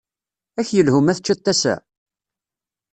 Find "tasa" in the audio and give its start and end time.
1.39-1.75